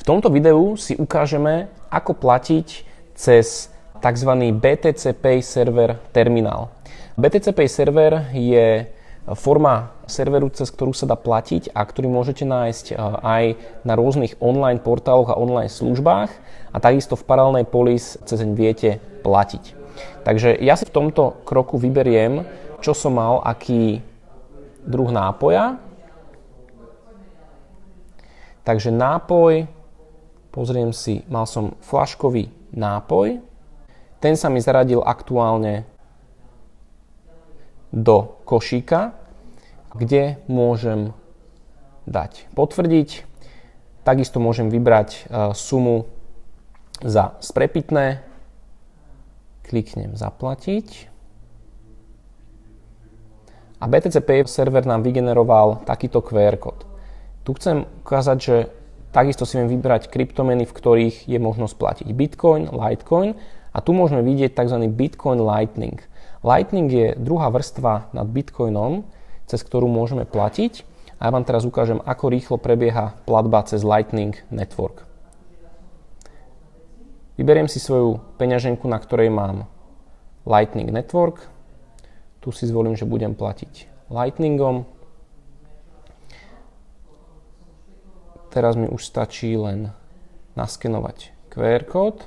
[0.00, 3.68] V tomto videu si ukážeme, ako platiť cez
[4.00, 4.32] tzv.
[4.56, 6.72] BTC Pay server terminál.
[7.20, 8.88] BTC Pay server je
[9.36, 13.44] forma serveru, cez ktorú sa dá platiť a ktorý môžete nájsť e, aj
[13.84, 16.32] na rôznych online portáloch a online službách
[16.72, 19.76] a takisto v paralelnej polis cez viete platiť.
[20.24, 22.48] Takže ja si v tomto kroku vyberiem,
[22.80, 24.00] čo som mal, aký
[24.80, 25.76] druh nápoja.
[28.64, 29.68] Takže nápoj,
[30.50, 33.42] pozriem si, mal som flaškový nápoj.
[34.20, 35.88] Ten sa mi zaradil aktuálne
[37.90, 39.14] do košíka,
[39.96, 41.16] kde môžem
[42.06, 43.26] dať potvrdiť.
[44.06, 45.20] Takisto môžem vybrať e,
[45.54, 46.06] sumu
[47.02, 48.22] za sprepitné.
[49.66, 51.10] Kliknem zaplatiť.
[53.80, 56.84] A BTC Pay server nám vygeneroval takýto QR kód.
[57.48, 58.56] Tu chcem ukázať, že
[59.10, 63.38] takisto si viem vybrať kryptomeny, v ktorých je možnosť platiť Bitcoin, Litecoin
[63.70, 64.78] a tu môžeme vidieť tzv.
[64.90, 66.02] Bitcoin Lightning.
[66.40, 69.04] Lightning je druhá vrstva nad Bitcoinom,
[69.44, 70.86] cez ktorú môžeme platiť
[71.20, 75.04] a ja vám teraz ukážem, ako rýchlo prebieha platba cez Lightning Network.
[77.36, 79.68] Vyberiem si svoju peňaženku, na ktorej mám
[80.48, 81.44] Lightning Network,
[82.40, 84.88] tu si zvolím, že budem platiť Lightningom.
[88.50, 89.94] Teraz mi už stačí len
[90.58, 92.26] naskenovať QR kód.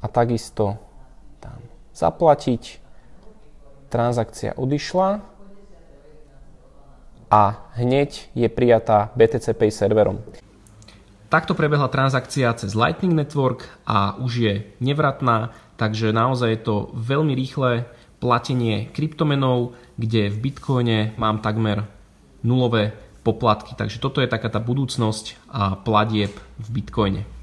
[0.00, 0.80] A takisto
[1.44, 1.60] tam
[1.92, 2.80] zaplatiť.
[3.90, 5.20] Transakcia odišla
[7.28, 7.42] a
[7.76, 10.22] hneď je prijatá BTC Pay serverom.
[11.30, 17.34] Takto prebehla transakcia cez Lightning Network a už je nevratná, takže naozaj je to veľmi
[17.38, 17.86] rýchle
[18.20, 21.88] platenie kryptomenov, kde v Bitcoine mám takmer
[22.44, 22.92] nulové
[23.24, 23.74] poplatky.
[23.74, 27.39] Takže toto je taká tá budúcnosť a platieb v Bitcoine.